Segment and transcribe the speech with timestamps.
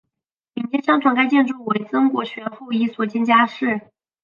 [0.55, 3.81] 民间相传该建筑为曾国荃后裔所建家祠。